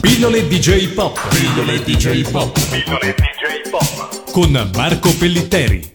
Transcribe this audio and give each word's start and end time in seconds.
Pillole 0.00 0.46
DJ 0.46 0.92
Pop. 0.94 1.18
Pillole 1.28 1.82
DJ 1.82 2.30
Pop. 2.30 2.52
Pillole 2.70 3.14
DJ 3.16 3.68
Pop. 3.68 4.30
Con 4.30 4.70
Marco 4.74 5.12
Pellitteri. 5.16 5.92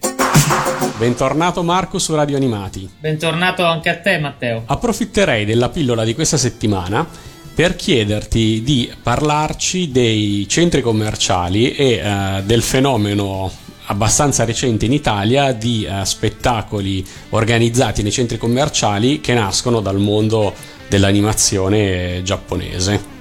Bentornato 0.98 1.64
Marco 1.64 2.00
su 2.00 2.14
Radio 2.14 2.36
Animati. 2.36 2.90
Bentornato 3.00 3.64
anche 3.64 3.90
a 3.90 4.00
te 4.00 4.18
Matteo. 4.20 4.64
Approfitterei 4.66 5.46
della 5.46 5.70
pillola 5.70 6.04
di 6.04 6.14
questa 6.14 6.36
settimana 6.36 7.08
per 7.56 7.78
chiederti 7.78 8.62
di 8.62 8.92
parlarci 9.02 9.90
dei 9.90 10.46
centri 10.50 10.82
commerciali 10.82 11.74
e 11.74 12.02
uh, 12.04 12.42
del 12.44 12.62
fenomeno 12.62 13.50
abbastanza 13.86 14.44
recente 14.44 14.86
in 14.86 14.92
Italia 14.92 15.54
di 15.54 15.88
uh, 15.90 16.04
spettacoli 16.04 17.06
organizzati 17.30 18.02
nei 18.02 18.12
centri 18.12 18.38
commerciali 18.38 19.22
che 19.22 19.34
nascono 19.34 19.80
dal 19.80 20.00
mondo 20.00 20.54
dell'animazione 20.90 22.22
giapponese 22.24 23.13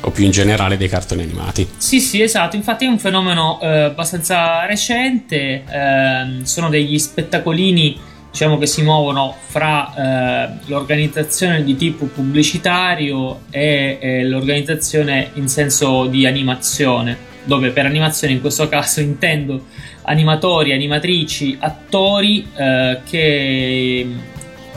o 0.00 0.10
più 0.10 0.24
in 0.24 0.30
generale 0.30 0.76
dei 0.76 0.88
cartoni 0.88 1.22
animati. 1.22 1.66
Sì, 1.76 2.00
sì, 2.00 2.22
esatto, 2.22 2.56
infatti 2.56 2.84
è 2.84 2.88
un 2.88 2.98
fenomeno 2.98 3.58
eh, 3.60 3.66
abbastanza 3.66 4.64
recente, 4.66 5.64
eh, 5.68 6.44
sono 6.44 6.68
degli 6.68 6.98
spettacolini 6.98 8.14
diciamo 8.36 8.58
che 8.58 8.66
si 8.66 8.82
muovono 8.82 9.34
fra 9.46 9.94
eh, 9.94 10.58
l'organizzazione 10.66 11.64
di 11.64 11.74
tipo 11.74 12.04
pubblicitario 12.04 13.44
e, 13.50 13.96
e 13.98 14.24
l'organizzazione 14.24 15.30
in 15.34 15.48
senso 15.48 16.04
di 16.04 16.26
animazione, 16.26 17.16
dove 17.44 17.70
per 17.70 17.86
animazione 17.86 18.34
in 18.34 18.42
questo 18.42 18.68
caso 18.68 19.00
intendo 19.00 19.64
animatori, 20.02 20.72
animatrici, 20.72 21.56
attori 21.58 22.46
eh, 22.54 23.00
che 23.08 24.06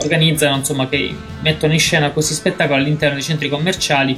organizzano, 0.04 0.56
insomma, 0.56 0.88
che 0.88 1.14
mettono 1.42 1.74
in 1.74 1.80
scena 1.80 2.12
questi 2.12 2.34
spettacoli 2.34 2.80
all'interno 2.80 3.16
dei 3.16 3.24
centri 3.24 3.50
commerciali 3.50 4.18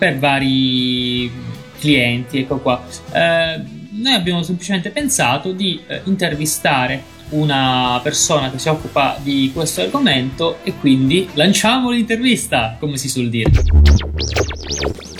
per 0.00 0.18
vari 0.18 1.30
clienti. 1.78 2.38
Ecco 2.38 2.56
qua. 2.58 2.82
Eh, 3.12 3.60
noi 3.90 4.14
abbiamo 4.14 4.42
semplicemente 4.42 4.88
pensato 4.88 5.52
di 5.52 5.78
eh, 5.86 6.00
intervistare 6.04 7.18
una 7.30 8.00
persona 8.02 8.50
che 8.50 8.58
si 8.58 8.68
occupa 8.68 9.18
di 9.20 9.50
questo 9.52 9.82
argomento 9.82 10.56
e 10.62 10.72
quindi 10.80 11.28
lanciamo 11.34 11.90
l'intervista, 11.90 12.76
come 12.80 12.96
si 12.96 13.10
suol 13.10 13.28
dire. 13.28 13.50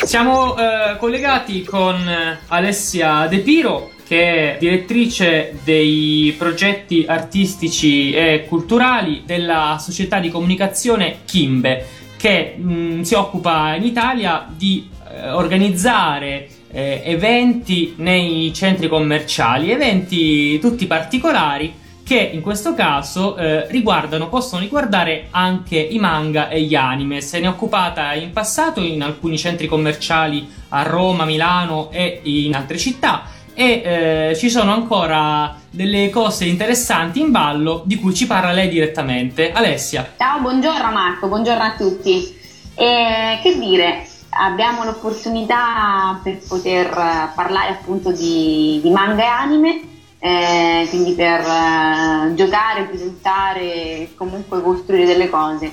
Siamo 0.02 0.56
eh, 0.56 0.96
collegati 0.98 1.62
con 1.62 2.08
eh, 2.08 2.38
Alessia 2.48 3.26
De 3.26 3.40
Piro, 3.40 3.92
che 4.06 4.54
è 4.54 4.58
direttrice 4.58 5.58
dei 5.62 6.34
progetti 6.38 7.04
artistici 7.06 8.12
e 8.12 8.46
culturali 8.48 9.22
della 9.26 9.76
società 9.78 10.18
di 10.18 10.30
comunicazione 10.30 11.18
Kimbe 11.26 11.86
che 12.20 12.54
mh, 12.54 12.72
mm, 12.72 13.00
si 13.00 13.14
occupa 13.14 13.74
in 13.74 13.82
Italia 13.82 14.46
di 14.54 14.90
eh, 15.10 15.30
organizzare 15.30 16.48
eh, 16.70 17.00
eventi 17.02 17.94
nei 17.96 18.52
centri 18.52 18.88
commerciali, 18.88 19.70
eventi 19.70 20.58
tutti 20.58 20.86
particolari 20.86 21.72
che 22.04 22.18
in 22.18 22.42
questo 22.42 22.74
caso 22.74 23.36
eh, 23.36 23.68
riguardano, 23.68 24.28
possono 24.28 24.60
riguardare 24.60 25.28
anche 25.30 25.78
i 25.78 25.98
manga 25.98 26.48
e 26.48 26.60
gli 26.62 26.74
anime. 26.74 27.22
Se 27.22 27.40
ne 27.40 27.46
è 27.46 27.48
occupata 27.48 28.12
in 28.12 28.32
passato 28.32 28.80
in 28.80 29.00
alcuni 29.00 29.38
centri 29.38 29.66
commerciali 29.66 30.46
a 30.68 30.82
Roma, 30.82 31.24
Milano 31.24 31.88
e 31.90 32.20
in 32.24 32.54
altre 32.54 32.76
città 32.76 33.22
e 33.54 33.82
eh, 34.30 34.36
ci 34.36 34.48
sono 34.48 34.72
ancora 34.72 35.56
delle 35.70 36.10
cose 36.10 36.44
interessanti 36.44 37.20
in 37.20 37.30
ballo 37.30 37.82
di 37.84 37.96
cui 37.96 38.14
ci 38.14 38.26
parla 38.26 38.52
lei 38.52 38.68
direttamente. 38.68 39.52
Alessia. 39.52 40.12
Ciao, 40.16 40.40
buongiorno 40.40 40.90
Marco, 40.90 41.28
buongiorno 41.28 41.62
a 41.62 41.74
tutti. 41.76 42.38
E, 42.74 43.38
che 43.42 43.58
dire, 43.58 44.06
abbiamo 44.30 44.84
l'opportunità 44.84 46.20
per 46.22 46.38
poter 46.46 46.88
parlare 47.34 47.70
appunto 47.70 48.12
di, 48.12 48.80
di 48.82 48.90
manga 48.90 49.22
e 49.22 49.26
anime, 49.26 49.80
eh, 50.18 50.86
quindi 50.88 51.12
per 51.12 51.40
eh, 51.40 52.34
giocare, 52.34 52.84
presentare 52.84 53.60
e 53.60 54.12
comunque 54.16 54.62
costruire 54.62 55.06
delle 55.06 55.28
cose. 55.28 55.72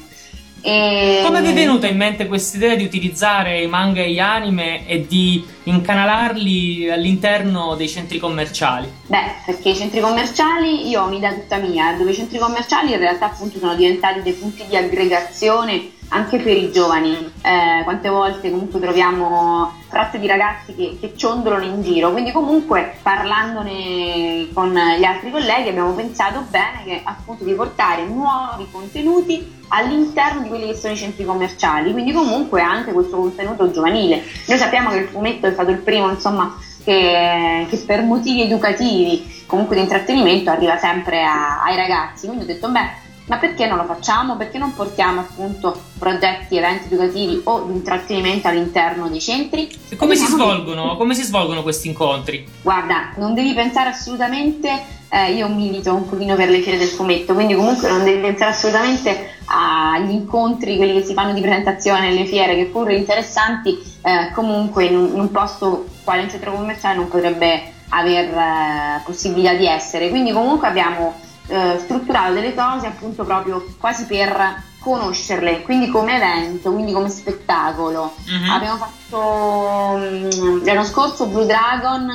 E... 0.62 1.22
Come 1.24 1.42
vi 1.42 1.50
è 1.50 1.54
venuta 1.54 1.88
in 1.88 1.98
mente 1.98 2.28
questa 2.28 2.58
idea 2.58 2.76
di 2.76 2.84
utilizzare 2.84 3.62
i 3.62 3.68
manga 3.68 4.02
e 4.02 4.12
gli 4.12 4.20
anime 4.20 4.88
e 4.88 5.06
di 5.08 5.46
incanalarli 5.68 6.90
all'interno 6.90 7.76
dei 7.76 7.90
centri 7.90 8.20
commerciali? 8.20 8.92
Beh, 9.08 9.34
perché 9.46 9.70
i 9.70 9.76
centri 9.76 10.00
commerciali, 10.00 10.88
io 10.88 11.02
ho 11.02 11.08
un'idea 11.08 11.34
tutta 11.34 11.58
mia, 11.58 11.94
dove 11.98 12.12
i 12.12 12.16
centri 12.16 12.38
commerciali 12.38 12.94
in 12.94 13.00
realtà 13.00 13.26
appunto 13.26 13.60
sono 13.60 13.76
diventati 13.76 14.22
dei 14.22 14.34
punti 14.34 14.66
di 14.68 14.76
aggregazione 14.76 15.96
anche 16.10 16.38
per 16.40 16.56
i 16.56 16.72
giovani. 16.72 17.34
Eh, 17.42 17.84
quante 17.84 18.10
volte 18.10 18.50
comunque 18.50 18.80
troviamo 18.80 19.74
tratte 19.90 20.20
di 20.20 20.28
ragazzi 20.28 20.76
che, 20.76 20.98
che, 21.00 21.14
ciondolano 21.16 21.64
in 21.64 21.82
giro, 21.82 22.12
quindi 22.12 22.32
comunque 22.32 22.98
parlandone 23.02 24.48
con 24.54 24.74
gli 24.74 25.04
altri 25.04 25.32
colleghi 25.32 25.70
abbiamo 25.70 25.94
pensato 25.94 26.46
bene 26.50 26.84
che 26.84 27.02
appunto 27.04 27.44
di 27.44 27.54
portare 27.54 28.06
nuovi 28.06 28.68
contenuti 28.70 29.56
all'interno 29.70 30.42
di 30.42 30.50
quelli 30.50 30.68
che 30.68 30.76
sono 30.76 30.94
i 30.94 30.98
centri 30.98 31.26
commerciali, 31.26 31.92
quindi 31.92 32.12
comunque 32.12 32.62
anche 32.62 32.92
questo 32.92 33.18
contenuto 33.18 33.72
giovanile. 33.72 34.24
Noi 34.48 34.58
sappiamo 34.58 34.90
che 34.90 34.98
il 34.98 35.08
fumetto 35.08 35.48
è 35.48 35.54
stato 35.58 35.72
il 35.72 35.80
primo, 35.80 36.10
insomma, 36.10 36.56
che, 36.84 37.66
che 37.70 37.78
per 37.86 38.04
motivi 38.04 38.44
educativi, 38.44 39.44
comunque 39.48 39.76
di 39.76 39.82
intrattenimento, 39.82 40.52
arriva 40.52 40.78
sempre 40.78 41.24
a, 41.24 41.64
ai 41.64 41.76
ragazzi. 41.76 42.28
Quindi 42.28 42.44
ho 42.44 42.48
detto, 42.48 42.70
beh, 42.70 43.06
ma 43.26 43.38
perché 43.38 43.66
non 43.68 43.78
lo 43.78 43.84
facciamo? 43.84 44.38
Perché 44.38 44.58
non 44.58 44.74
portiamo 44.74 45.22
appunto 45.22 45.82
progetti, 46.00 46.58
eventi 46.58 46.94
educativi 46.94 47.42
o 47.44 47.64
di 47.64 47.74
intrattenimento 47.74 48.48
all'interno 48.48 49.10
dei 49.10 49.20
centri? 49.20 49.70
E 49.90 49.96
come, 49.96 50.16
si 50.16 50.26
svolgono, 50.26 50.96
come 50.96 51.14
si 51.14 51.24
svolgono 51.24 51.62
questi 51.64 51.88
incontri? 51.90 52.48
Guarda, 52.62 53.12
non 53.18 53.34
devi 53.34 53.54
pensare 53.54 53.90
assolutamente 53.90 54.96
eh, 55.10 55.34
io 55.34 55.48
milito 55.48 55.94
un 55.94 56.08
pochino 56.08 56.36
per 56.36 56.50
le 56.50 56.60
fiere 56.62 56.78
del 56.78 56.88
fumetto, 56.88 57.34
quindi 57.34 57.56
comunque 57.56 57.90
non 57.90 58.04
devi 58.04 58.20
pensare 58.20 58.52
assolutamente 58.52 59.36
agli 59.46 60.12
incontri, 60.12 60.76
quelli 60.76 60.94
che 60.94 61.06
si 61.06 61.14
fanno 61.14 61.34
di 61.34 61.42
presentazione 61.42 62.10
nelle 62.10 62.26
fiere, 62.26 62.56
che 62.56 62.66
pur 62.66 62.92
interessanti, 62.92 63.78
eh, 64.02 64.32
comunque 64.34 64.86
in 64.86 64.98
un, 64.98 65.08
in 65.14 65.20
un, 65.20 65.32
posto 65.32 65.86
quale 66.04 66.24
un 66.24 66.30
centro 66.30 66.52
commerciale 66.52 66.96
non 66.96 67.08
potrebbe 67.08 67.74
aver 67.90 68.34
eh, 68.34 69.02
possibilità 69.06 69.54
di 69.54 69.68
essere. 69.68 70.10
Quindi 70.10 70.32
comunque 70.32 70.68
abbiamo 70.68 71.14
eh, 71.48 71.78
strutturato 71.80 72.34
delle 72.34 72.54
cose 72.54 72.88
appunto 72.88 73.24
proprio 73.24 73.66
quasi 73.80 74.06
per 74.06 74.66
conoscerle, 74.80 75.62
quindi 75.64 75.90
come 75.90 76.16
evento, 76.16 76.72
quindi 76.72 76.92
come 76.92 77.10
spettacolo. 77.10 78.14
Uh-huh. 78.16 78.54
Abbiamo 78.54 78.78
fatto 78.78 79.20
um, 79.20 80.64
l'anno 80.64 80.84
scorso 80.84 81.26
Blue 81.28 81.46
Dragon 81.46 82.10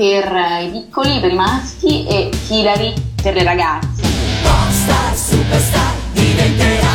per 0.00 0.32
i 0.62 0.70
piccoli, 0.70 1.20
per 1.20 1.30
i 1.30 1.34
maschi 1.34 2.06
e 2.06 2.30
Hilary 2.48 2.94
per 3.22 3.34
le 3.34 3.42
ragazze. 3.42 4.00
Popstar, 4.42 5.14
superstar, 5.14 5.92
diventerai 6.14 6.89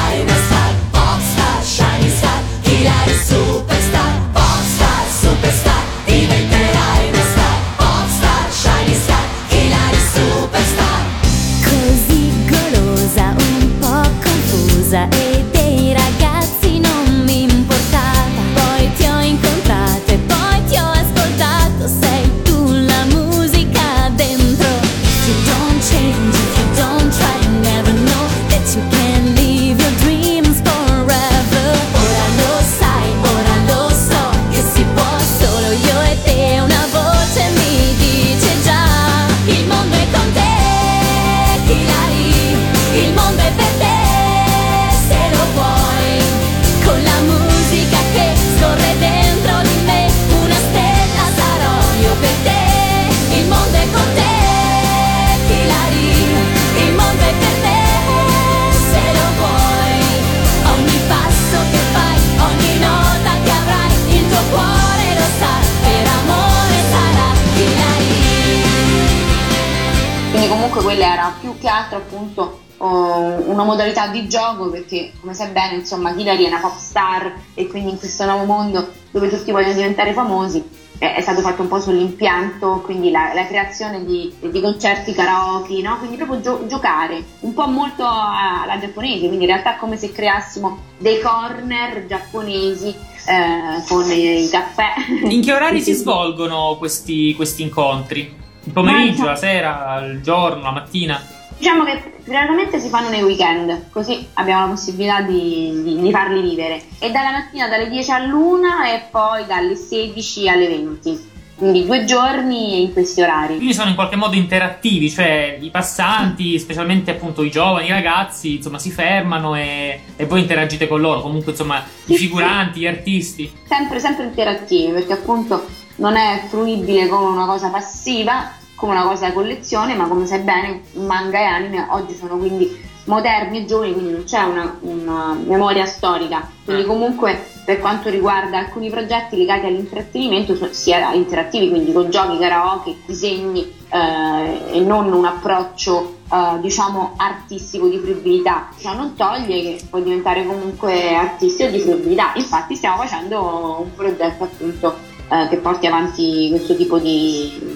quella 70.96 71.14
era 71.14 71.34
più 71.40 71.58
che 71.60 71.68
altro 71.68 71.98
appunto 71.98 72.60
una 72.78 73.64
modalità 73.64 74.08
di 74.08 74.28
gioco 74.28 74.70
perché 74.70 75.14
come 75.22 75.34
sai 75.34 75.50
bene 75.52 75.76
insomma 75.76 76.12
Hillary 76.12 76.44
è 76.44 76.48
una 76.48 76.60
pop 76.60 76.78
star 76.78 77.34
e 77.54 77.68
quindi 77.68 77.92
in 77.92 77.98
questo 77.98 78.26
nuovo 78.26 78.44
mondo 78.44 78.92
dove 79.12 79.30
tutti 79.30 79.52
vogliono 79.52 79.74
diventare 79.74 80.12
famosi 80.12 80.84
è 80.98 81.20
stato 81.20 81.42
fatto 81.42 81.62
un 81.62 81.68
po' 81.68 81.82
sull'impianto, 81.82 82.82
quindi 82.86 83.12
la, 83.12 83.34
la 83.34 83.46
creazione 83.46 84.06
di, 84.06 84.34
di, 84.40 84.62
concerti 84.62 85.12
karaoke, 85.12 85.82
no? 85.82 85.98
quindi 85.98 86.16
proprio 86.16 86.40
gio- 86.40 86.66
giocare, 86.68 87.22
un 87.42 87.54
po' 87.54 87.68
molto 87.68 88.06
alla 88.06 88.80
giapponese, 88.80 89.28
quindi 89.28 89.44
in 89.44 89.48
realtà 89.52 89.76
è 89.76 89.78
come 89.78 89.98
se 89.98 90.14
creassimo 90.14 90.78
dei 90.98 91.20
corner 91.20 92.06
giapponesi 92.06 92.88
eh, 92.88 93.84
con 93.90 94.10
i 94.10 94.48
caffè. 94.50 94.94
In 95.30 95.42
che 95.42 95.52
orari 95.52 95.82
si 95.84 95.92
svolgono 95.92 96.78
questi, 96.78 97.34
questi 97.36 97.64
incontri? 97.64 98.44
Il 98.66 98.72
pomeriggio, 98.72 99.26
la 99.26 99.36
sera, 99.36 100.00
il 100.06 100.22
giorno, 100.22 100.62
la 100.62 100.72
mattina? 100.72 101.22
Diciamo 101.58 101.84
che 101.84 102.16
generalmente 102.26 102.80
si 102.80 102.90
fanno 102.90 103.10
nei 103.10 103.24
weekend, 103.24 103.90
così 103.90 104.28
abbiamo 104.34 104.66
la 104.66 104.72
possibilità 104.72 105.22
di, 105.22 105.82
di, 105.84 106.02
di 106.02 106.12
farli 106.12 106.42
vivere. 106.42 106.82
E 107.00 107.12
dalla 107.12 107.32
mattina 107.32 107.68
dalle 107.68 107.90
10 107.90 108.12
all'1 108.12 108.86
e 108.86 109.08
poi 109.10 109.46
dalle 109.46 109.76
16 109.76 110.50
alle 110.50 110.68
20 110.68 111.34
quindi 111.56 111.86
due 111.86 112.04
giorni 112.04 112.82
in 112.84 112.92
questi 112.92 113.22
orari. 113.22 113.56
Quindi 113.56 113.74
sono 113.74 113.90
in 113.90 113.96
qualche 113.96 114.16
modo 114.18 114.36
interattivi, 114.36 115.10
cioè 115.10 115.58
i 115.60 115.70
passanti, 115.70 116.60
specialmente 116.60 117.12
appunto 117.12 117.44
i 117.44 117.50
giovani, 117.50 117.88
i 117.88 117.92
ragazzi, 117.92 118.56
insomma 118.56 118.78
si 118.78 118.92
fermano 118.92 119.56
e, 119.56 120.02
e 120.16 120.26
voi 120.26 120.42
interagite 120.42 120.88
con 120.88 121.00
loro, 121.00 121.22
comunque 121.22 121.52
insomma 121.52 121.84
i 122.06 122.16
figuranti, 122.16 122.82
gli 122.82 122.88
artisti. 122.88 123.52
Sempre, 123.68 124.00
sempre 124.00 124.26
interattivi 124.26 124.92
perché 124.92 125.14
appunto 125.14 125.66
non 125.98 126.18
è 126.18 126.44
fruibile 126.50 127.08
come 127.08 127.30
una 127.30 127.46
cosa 127.46 127.70
passiva, 127.70 128.52
come 128.76 128.92
una 128.92 129.04
cosa 129.04 129.28
da 129.28 129.34
collezione, 129.34 129.96
ma 129.96 130.08
come 130.08 130.26
sai 130.26 130.40
bene, 130.40 130.82
manga 130.94 131.40
e 131.40 131.44
anime 131.44 131.88
oggi 131.90 132.14
sono 132.14 132.38
quindi 132.38 132.84
moderni 133.06 133.60
e 133.60 133.66
giovani, 133.66 133.94
quindi 133.94 134.12
non 134.12 134.24
c'è 134.24 134.42
una, 134.42 134.78
una 134.82 135.34
memoria 135.34 135.86
storica. 135.86 136.50
Quindi 136.66 136.84
ah. 136.84 136.86
comunque 136.86 137.48
per 137.66 137.80
quanto 137.80 138.10
riguarda 138.10 138.60
alcuni 138.60 138.90
progetti 138.92 139.36
legati 139.36 139.66
all'intrattenimento, 139.66 140.56
sia 140.72 141.12
interattivi, 141.14 141.70
quindi 141.70 141.92
con 141.92 142.12
giochi, 142.12 142.38
karaoke, 142.38 142.96
disegni 143.08 143.74
eh, 143.90 144.78
e 144.78 144.80
non 144.82 145.12
un 145.12 145.26
approccio 145.26 146.18
eh, 146.32 146.60
diciamo 146.62 147.14
artistico 147.18 147.88
di 147.88 147.98
fruibilità. 147.98 148.70
Ciò 148.80 148.94
non 148.94 149.16
toglie 149.16 149.62
che 149.62 149.80
puoi 149.90 150.04
diventare 150.04 150.46
comunque 150.46 151.16
artistico 151.16 151.72
di 151.72 151.80
fruibilità. 151.80 152.34
Infatti 152.36 152.76
stiamo 152.76 152.98
facendo 152.98 153.82
un 153.82 153.96
progetto 153.96 154.44
appunto 154.44 154.96
eh, 155.30 155.48
che 155.50 155.58
porti 155.58 155.88
avanti 155.88 156.50
questo 156.52 156.76
tipo 156.76 157.00
di 157.00 157.75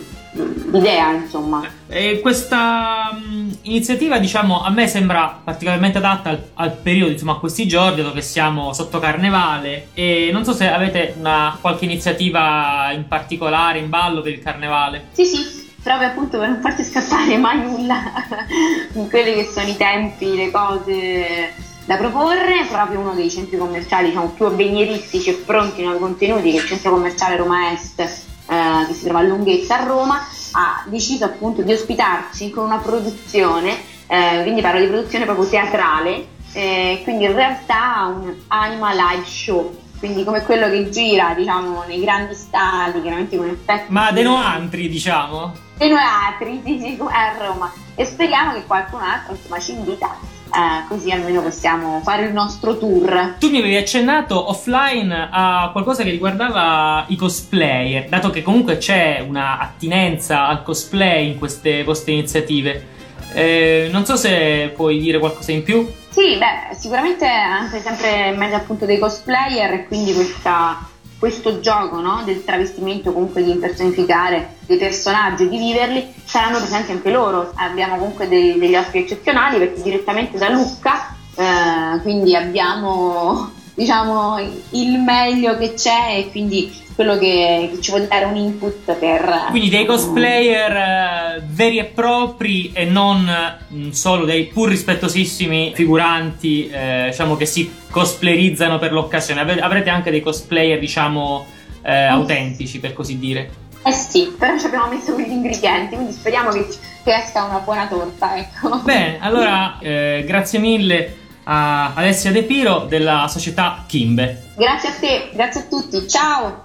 idea, 0.77 1.11
insomma. 1.11 1.63
E 1.87 2.19
questa 2.21 3.09
um, 3.11 3.55
iniziativa, 3.63 4.19
diciamo, 4.19 4.63
a 4.63 4.69
me 4.69 4.87
sembra 4.87 5.39
particolarmente 5.43 5.97
adatta 5.97 6.29
al, 6.29 6.43
al, 6.55 6.71
periodo, 6.73 7.11
insomma, 7.11 7.33
a 7.33 7.39
questi 7.39 7.67
giorni, 7.67 8.01
dove 8.01 8.21
siamo 8.21 8.73
sotto 8.73 8.99
carnevale. 8.99 9.89
E 9.93 10.29
non 10.31 10.43
so 10.43 10.53
se 10.53 10.69
avete 10.69 11.15
una, 11.17 11.57
qualche 11.59 11.85
iniziativa 11.85 12.91
in 12.93 13.07
particolare 13.07 13.79
in 13.79 13.89
ballo 13.89 14.21
per 14.21 14.33
il 14.33 14.41
carnevale. 14.41 15.07
Sì, 15.11 15.25
sì. 15.25 15.67
Proprio 15.81 16.09
appunto 16.09 16.37
per 16.37 16.49
non 16.49 16.61
farti 16.61 16.83
scappare 16.83 17.37
mai 17.37 17.61
nulla 17.61 18.03
in 18.93 19.09
quelli 19.09 19.33
che 19.33 19.49
sono 19.49 19.67
i 19.69 19.77
tempi, 19.77 20.35
le 20.35 20.51
cose 20.51 21.53
da 21.89 21.97
proporre, 21.97 22.67
proprio 22.69 22.99
uno 22.99 23.15
dei 23.15 23.31
centri 23.31 23.57
commerciali 23.57 24.09
diciamo, 24.09 24.27
più 24.27 24.45
avveniristici 24.45 25.31
e 25.31 25.33
pronti 25.33 25.83
nei 25.83 25.97
contenuti, 25.97 26.51
che 26.51 26.57
è 26.59 26.61
il 26.61 26.67
centro 26.67 26.91
commerciale 26.91 27.35
Roma 27.35 27.71
Est, 27.71 27.99
eh, 27.99 28.85
che 28.85 28.93
si 28.93 29.05
trova 29.05 29.19
a 29.19 29.23
Lunghezza 29.23 29.79
a 29.79 29.85
Roma, 29.85 30.23
ha 30.53 30.83
deciso 30.87 31.25
appunto 31.25 31.61
di 31.61 31.71
ospitarci 31.71 32.49
con 32.49 32.65
una 32.65 32.77
produzione, 32.77 33.77
eh, 34.07 34.39
quindi 34.41 34.61
parlo 34.61 34.79
di 34.79 34.87
produzione 34.87 35.25
proprio 35.25 35.47
teatrale, 35.47 36.27
eh, 36.53 37.01
quindi 37.03 37.25
in 37.25 37.33
realtà 37.33 38.13
un 38.13 38.33
anima 38.47 38.93
live 38.93 39.25
show, 39.25 39.77
quindi 39.99 40.23
come 40.23 40.43
quello 40.43 40.69
che 40.69 40.89
gira 40.89 41.33
diciamo 41.33 41.83
nei 41.87 41.99
grandi 41.99 42.33
stadi, 42.33 43.01
chiaramente 43.01 43.37
con 43.37 43.47
effetti... 43.47 43.91
Ma 43.91 44.11
dei 44.11 44.23
noantri 44.23 44.89
diciamo? 44.89 45.53
Dei 45.77 45.89
noantri, 45.89 46.61
sì 46.65 46.79
sì, 46.79 46.97
a 47.09 47.37
Roma 47.37 47.71
e 47.99 48.05
speriamo 48.05 48.53
che 48.53 48.63
qualcun 48.65 49.01
altro 49.01 49.33
insomma 49.33 49.59
ci 49.59 49.73
invita 49.73 50.15
eh, 50.49 50.87
così 50.87 51.11
almeno 51.11 51.41
possiamo 51.41 51.99
fare 52.01 52.27
il 52.27 52.33
nostro 52.33 52.77
tour. 52.77 53.35
Tu 53.39 53.49
mi 53.49 53.59
avevi 53.59 53.75
accennato 53.75 54.49
offline 54.49 55.27
a 55.29 55.69
qualcosa 55.73 56.03
che 56.03 56.09
riguardava 56.09 57.03
i 57.09 57.17
cosplayer, 57.17 58.07
dato 58.07 58.29
che 58.29 58.41
comunque 58.41 58.77
c'è 58.77 59.23
una 59.27 59.59
attinenza 59.59 60.47
al 60.47 60.63
cosplay 60.63 61.31
in 61.31 61.37
queste 61.37 61.83
vostre 61.83 62.13
iniziative. 62.13 62.97
Eh, 63.33 63.89
non 63.91 64.05
so 64.05 64.15
se 64.15 64.71
puoi 64.73 64.97
dire 64.97 65.19
qualcosa 65.19 65.51
in 65.51 65.63
più. 65.63 65.85
Sì, 66.09 66.37
beh, 66.37 66.75
sicuramente 66.75 67.27
anche 67.27 67.81
sempre 67.81 68.29
in 68.29 68.37
mezzo 68.37 68.55
appunto 68.55 68.85
dei 68.85 68.97
cosplayer 68.97 69.73
e 69.73 69.87
quindi 69.87 70.13
questa 70.13 70.79
questo 71.19 71.59
gioco 71.59 71.99
no, 71.99 72.23
del 72.23 72.45
travestimento, 72.45 73.11
comunque 73.11 73.43
di 73.43 73.51
impersonificare 73.51 74.55
dei 74.65 74.77
personaggi, 74.77 75.49
di 75.49 75.57
viverli, 75.57 76.13
saranno 76.23 76.57
presenti 76.57 76.91
anche 76.91 77.11
loro. 77.11 77.51
Abbiamo 77.55 77.97
comunque 77.97 78.27
dei, 78.27 78.57
degli 78.57 78.75
ospiti 78.75 78.99
eccezionali 78.99 79.57
perché 79.57 79.81
direttamente 79.81 80.37
da 80.37 80.49
Lucca, 80.49 81.15
eh, 81.35 82.01
quindi 82.01 82.35
abbiamo 82.35 83.51
diciamo 83.79 84.37
il 84.71 84.99
meglio 84.99 85.57
che 85.57 85.73
c'è 85.73 86.17
e 86.17 86.31
quindi 86.31 86.69
quello 86.95 87.17
che, 87.17 87.69
che, 87.71 87.79
ci 87.79 87.91
vuole 87.91 88.07
dare 88.07 88.25
un 88.25 88.35
input 88.35 88.93
per... 88.95 89.45
Quindi 89.51 89.69
dei 89.69 89.85
cosplayer 89.85 91.37
uh, 91.39 91.41
veri 91.45 91.77
e 91.77 91.85
propri 91.85 92.71
e 92.73 92.83
non 92.83 93.25
uh, 93.25 93.91
solo 93.91 94.25
dei 94.25 94.47
pur 94.47 94.67
rispettosissimi 94.67 95.71
figuranti, 95.73 96.69
uh, 96.69 97.05
diciamo 97.05 97.37
che 97.37 97.45
si 97.45 97.73
cosplayerizzano 97.89 98.79
per 98.79 98.91
l'occasione. 98.91 99.39
Avrete 99.61 99.89
anche 99.89 100.11
dei 100.11 100.19
cosplayer, 100.19 100.77
diciamo, 100.77 101.45
mm. 101.79 102.09
autentici, 102.09 102.81
per 102.81 102.91
così 102.91 103.17
dire. 103.17 103.49
Eh 103.85 103.93
sì, 103.93 104.35
però 104.37 104.59
ci 104.59 104.65
abbiamo 104.65 104.89
messo 104.89 105.13
quegli 105.13 105.31
ingredienti, 105.31 105.95
quindi 105.95 106.11
speriamo 106.11 106.49
che, 106.49 106.67
che 107.05 107.15
esca 107.15 107.45
una 107.45 107.59
buona 107.59 107.87
torta, 107.87 108.35
ecco. 108.35 108.79
Bene, 108.83 109.19
allora 109.21 109.77
grazie 109.79 110.59
mille 110.59 111.27
a 111.51 111.93
Alessia 111.95 112.31
De 112.31 112.43
Piro 112.43 112.85
della 112.87 113.27
società 113.27 113.83
Kimbe. 113.87 114.51
Grazie 114.55 114.89
a 114.89 114.93
te, 114.99 115.29
grazie 115.33 115.61
a 115.61 115.63
tutti, 115.63 116.07
ciao! 116.07 116.63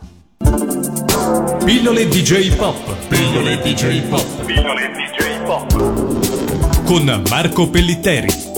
Pillole 1.65 2.07
DJ 2.07 2.55
Pop. 2.55 2.77
Pillole 3.09 3.59
DJ 3.63 4.03
Pop. 4.03 4.45
Pillole 4.45 4.91
DJ 4.91 5.43
Pop. 5.45 6.85
Con 6.85 7.23
Marco 7.31 7.71
Pellitteri. 7.71 8.54